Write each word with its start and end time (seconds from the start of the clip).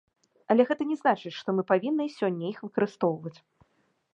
Але 0.53 0.63
гэта 0.69 0.87
не 0.91 0.95
значыць, 1.01 1.33
што 1.41 1.55
мы 1.57 1.65
павінны 1.73 2.03
і 2.07 2.15
сёння 2.17 2.45
іх 2.51 2.57
выкарыстоўваць. 2.67 3.37